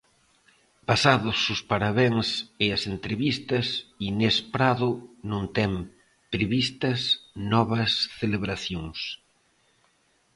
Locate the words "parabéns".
1.71-2.27